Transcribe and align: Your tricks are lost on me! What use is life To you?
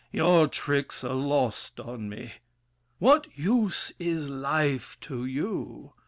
Your 0.11 0.47
tricks 0.47 1.03
are 1.03 1.13
lost 1.13 1.79
on 1.79 2.09
me! 2.09 2.33
What 2.97 3.27
use 3.37 3.93
is 3.99 4.29
life 4.29 4.97
To 5.01 5.25
you? 5.25 5.93